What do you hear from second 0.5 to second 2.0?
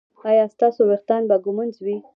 ستاسو ویښتان به ږمنځ وي؟